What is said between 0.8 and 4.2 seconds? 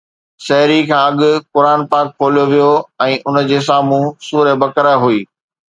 کان اڳ قرآن پاڪ کوليو ويو ۽ ان جي سامهون